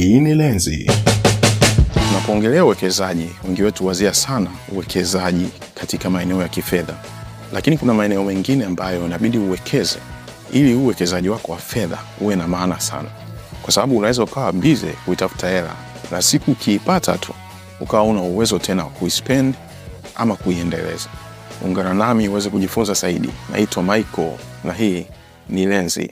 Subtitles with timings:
[0.00, 0.90] Hii ni Lenzi.
[2.08, 6.94] Tunapoongelea uwekezaji, wengi wetu wazia sana uwekezaji katika maeneo ya kifedha,
[7.52, 9.98] lakini kuna maeneo mengine ambayo inabidi uwekeze
[10.52, 13.08] ili uwekezaji wako wa fedha uwe na maana sana,
[13.62, 15.74] kwa sababu unaweza ukawa bize kuitafuta hela
[16.10, 17.32] na siku ukiipata tu
[17.80, 19.54] ukawa una uwezo tena wa kuispend
[20.14, 21.08] ama kuiendeleza.
[21.62, 23.28] Ungana nami uweze kujifunza zaidi.
[23.52, 24.32] Naitwa Michael
[24.64, 25.06] na hii
[25.48, 26.10] ni Lenzi.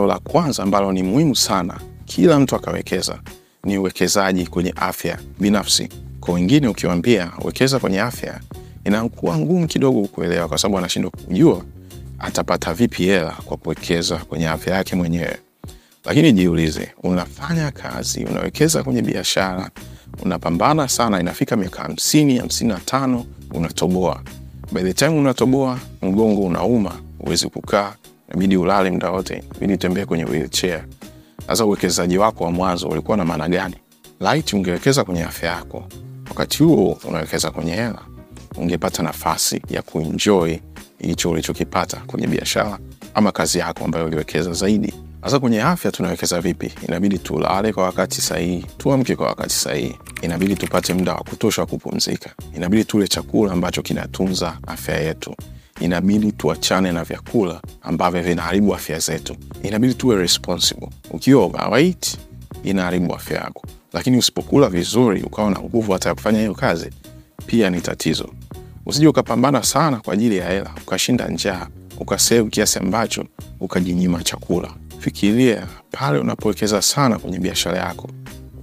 [0.00, 3.18] Eneo la kwanza ambalo ni muhimu sana kila mtu akawekeza
[3.64, 5.88] ni uwekezaji kwenye afya binafsi.
[6.20, 8.40] Kwa wengine ukiwaambia wekeza kwenye afya,
[8.84, 11.62] inakuwa ngumu kidogo kuelewa, kwa sababu anashindwa kujua
[12.18, 15.36] atapata vipi hela kwa kuwekeza kwenye afya yake mwenyewe.
[16.04, 19.70] Lakini jiulize, unafanya kazi, unawekeza kwenye biashara,
[20.22, 24.22] unapambana sana, inafika miaka hamsini, hamsini na tano, unatoboa.
[24.72, 27.94] By the time unatoboa, mgongo unauma, huwezi kukaa,
[28.30, 30.84] inabidi ulale mda wote, inabidi utembee kwenye wheelchair.
[31.46, 33.74] Sasa uwekezaji wako wa mwanzo ulikuwa na maana gani?
[34.20, 35.84] Laiti ungewekeza kwenye afya yako,
[36.28, 37.98] wakati huo unawekeza kwenye hela,
[38.56, 40.56] ungepata nafasi ya kuenjoy
[40.98, 42.78] hicho ulichokipata kwenye biashara
[43.14, 44.94] ama kazi yako ambayo uliwekeza zaidi.
[45.24, 46.72] Sasa kwenye afya tunawekeza vipi?
[46.88, 51.66] Inabidi tulale kwa wakati sahihi, tuamke kwa wakati sahihi, inabidi tupate muda wa kutosha wa
[51.66, 55.34] kupumzika, inabidi tule chakula ambacho kinatunza afya yetu,
[55.80, 60.88] inabidi tuachane na vyakula ambavyo vinaharibu afya zetu, inabidi tuwe responsible.
[61.10, 62.18] Ukiwa overweight
[62.64, 66.90] inaharibu afya yako, lakini usipokula vizuri ukawa na nguvu hata ya kufanya hiyo kazi,
[67.46, 68.28] pia ni tatizo.
[68.86, 71.66] Usije ukapambana sana kwa ajili ya hela, ukashinda njaa,
[71.98, 73.24] ukasevu kiasi ambacho
[73.60, 74.68] ukajinyima chakula.
[74.98, 78.08] Fikiria pale unapowekeza sana kwenye biashara yako,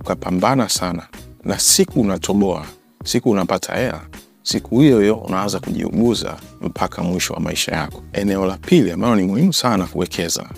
[0.01, 1.07] ukapambana sana,
[1.43, 2.65] na siku unatoboa,
[3.05, 4.01] siku unapata hela,
[4.47, 8.03] siku hiyo hiyo unaanza kujiuguza mpaka mwisho wa maisha yako.
[8.13, 10.49] Eneo la pili ambalo ni muhimu sana kuwekeza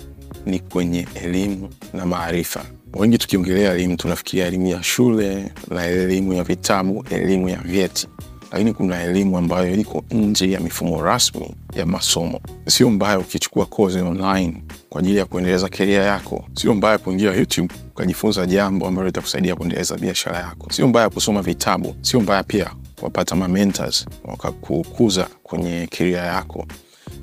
[0.46, 2.64] ni kwenye elimu na maarifa.
[2.94, 8.08] Wengi tukiongelea elimu tunafikiria elimu ya shule na elimu ya vitabu, elimu ya vyeti
[8.52, 12.40] lakini kuna elimu ambayo iko nje ya mifumo rasmi ya masomo.
[12.66, 16.44] Sio mbaya ukichukua kozi online kwa ajili ya kuendeleza keria yako.
[16.54, 20.72] Sio mbaya kuingia YouTube ukajifunza jambo ambalo litakusaidia kuendeleza biashara yako.
[20.72, 21.94] Sio mbaya kusoma vitabu.
[22.00, 26.66] Sio mbaya pia kuwapata mamentors wakakukuza kwenye keria yako.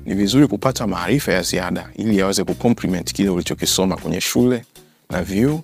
[0.06, 4.64] Ni vizuri kupata maarifa ya ziada ili yaweze kucomplement kile ulichokisoma kwenye shule
[5.10, 5.60] na vyuo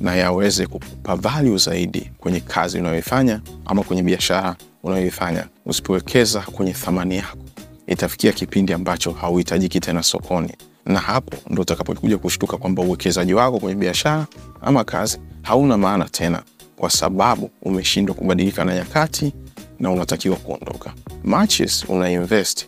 [0.00, 5.46] na yaweze kukupa value zaidi kwenye kazi unayoifanya ama kwenye biashara unayoifanya.
[5.66, 7.38] Usipowekeza kwenye thamani yako,
[7.86, 10.52] itafikia kipindi ambacho hauhitajiki tena sokoni,
[10.86, 14.26] na hapo ndo utakapokuja kushtuka kwamba uwekezaji wako kwenye biashara
[14.62, 16.42] ama kazi hauna maana tena,
[16.76, 19.32] kwa sababu umeshindwa kubadilika na nyakati
[19.82, 20.94] na unatakiwa kuondoka.
[21.24, 22.66] Matches una invest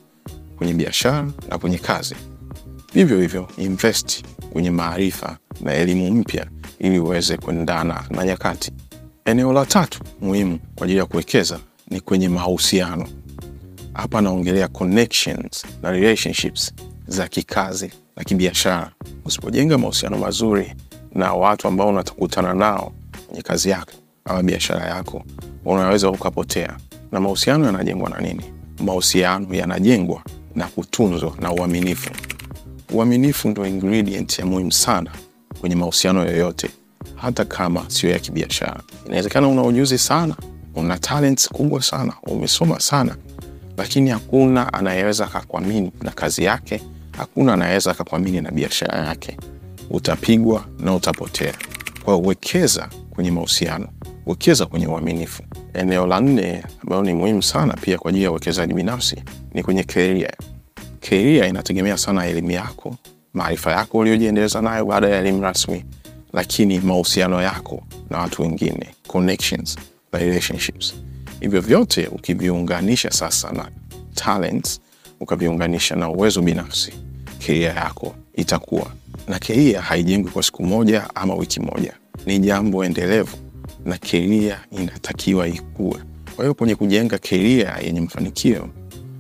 [0.56, 2.14] kwenye biashara na kwenye kazi,
[2.94, 6.47] vivyo hivyo invest kwenye maarifa na elimu mpya
[6.78, 8.72] ili uweze kuendana na nyakati.
[9.25, 11.58] Eneo la tatu muhimu kwa ajili ya kuwekeza
[11.91, 13.08] ni kwenye mahusiano.
[13.92, 16.72] Hapa naongelea connections na relationships
[17.06, 18.92] za kikazi na kibiashara.
[19.25, 20.75] Usipojenga mahusiano mazuri
[21.12, 22.92] na watu ambao unatakutana nao
[23.26, 23.92] kwenye kazi yako
[24.25, 25.25] ama biashara yako,
[25.64, 26.76] unaweza ukapotea.
[27.12, 28.44] Na mahusiano yanajengwa na nini?
[28.84, 30.22] Mahusiano yanajengwa
[30.54, 32.10] na kutunzwa na uaminifu.
[32.92, 35.10] Uaminifu ndo ingredient ya muhimu sana
[35.60, 36.70] kwenye mahusiano yoyote,
[37.16, 38.81] hata kama sio ya kibiashara.
[39.06, 40.37] Inawezekana una ujuzi sana,
[40.75, 43.16] una talents kubwa sana, umesoma sana,
[43.76, 46.81] lakini hakuna anayeweza akakuamini na kazi yake,
[47.19, 49.37] hakuna anayeweza akakuamini na biashara yake.
[49.91, 51.54] Utapigwa na utapotea.
[52.04, 52.34] Kwa hiyo
[53.10, 53.88] kwenye mahusiano,
[54.27, 55.43] wekeza kwenye uaminifu.
[55.75, 59.17] Eneo la nne ambayo ni muhimu sana pia kwa ajili ya uwekezaji binafsi
[59.55, 60.31] ni kwenye keria.
[61.01, 62.97] Keria inategemea sana elimu yako,
[63.35, 65.85] maarifa yako uliojiendeleza nayo baada ya elimu rasmi,
[66.33, 69.77] lakini mahusiano yako na watu wengine, connections
[70.12, 70.95] relationships.
[71.41, 73.69] Hivyo vyote ukiviunganisha sasa na
[74.15, 74.81] talents,
[75.21, 76.93] ukaviunganisha na uwezo binafsi,
[77.39, 78.87] keria yako itakuwa
[79.29, 79.38] na.
[79.38, 81.93] Keria haijengwi kwa siku moja ama wiki moja,
[82.27, 83.37] ni jambo endelevu
[83.84, 85.99] na keria inatakiwa ikue.
[86.37, 88.69] Kwa hiyo kwenye kujenga keria yenye mafanikio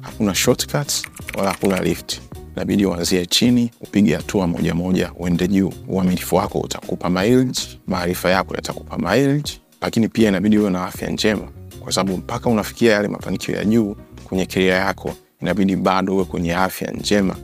[0.00, 1.02] hakuna shortcuts
[1.38, 2.20] wala hakuna lift.
[2.56, 5.72] Inabidi uanzie chini, upige hatua moja moja, uende juu.
[5.88, 11.48] Uaminifu wako utakupa mileage, maarifa yako yatakupa mileage, lakini pia inabidi uwe na afya njema,
[11.80, 16.54] kwa sababu mpaka unafikia yale mafanikio ya juu kwenye keria yako, inabidi bado uwe kwenye
[16.54, 17.36] afya njema,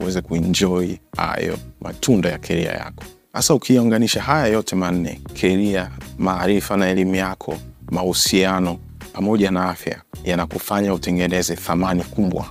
[0.00, 3.04] uweze kuenjoy hayo matunda ya keria yako.
[3.38, 7.58] Sasa ukiunganisha haya yote manne, keria, maarifa na elimu yako,
[7.90, 8.78] mahusiano
[9.12, 12.46] pamoja na afya, yanakufanya utengeneze thamani kubwa,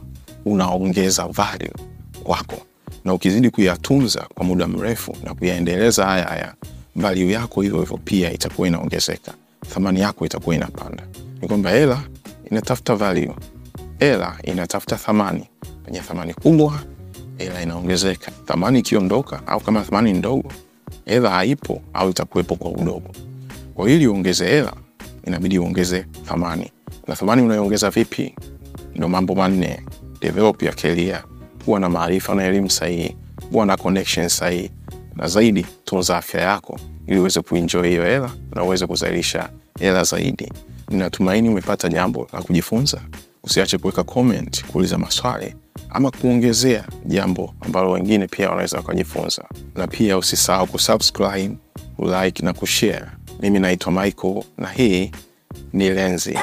[0.46, 1.72] unaongeza value
[2.24, 2.56] kwako,
[3.06, 6.54] na ukizidi kuyatunza kwa muda mrefu na kuyaendeleza haya haya,
[6.96, 9.34] value yako hivyo hivyo pia itakuwa inaongezeka,
[9.70, 11.04] thamani yako itakuwa inapanda.
[11.42, 12.00] Ni kwamba hela
[12.52, 13.36] inatafuta value,
[14.00, 15.50] hela inatafuta thamani.
[15.86, 16.80] Penye thamani kubwa,
[17.38, 18.32] hela inaongezeka.
[18.46, 20.52] Thamani ikiondoka au kama thamani ndogo,
[21.08, 23.12] hela haipo au itakuwepo kwa udogo.
[23.74, 24.74] Kwa ili uongeze hela,
[25.28, 26.72] inabidi uongeze thamani.
[27.08, 28.36] Na thamani unayoongeza vipi?
[28.96, 29.84] Ndo mambo manne:
[30.22, 31.24] develop your career,
[31.66, 33.16] kuwa na maarifa na elimu sahihi,
[33.52, 34.72] kuwa na connection sahihi,
[35.16, 39.50] na zaidi tunza afya yako ili uweze kuenjoy hiyo hela na uweze kuzalisha
[39.80, 40.52] hela zaidi.
[40.90, 43.02] Ninatumaini umepata jambo la kujifunza.
[43.48, 45.56] Usiache kuweka comment, kuuliza maswali
[45.90, 49.44] ama kuongezea jambo ambalo wengine pia wanaweza wakajifunza,
[49.76, 51.58] na pia usisahau kusubscribe,
[51.96, 53.06] kulike na kushare.
[53.40, 55.12] Mimi naitwa Michael na hii
[55.74, 56.38] ni Lenzi.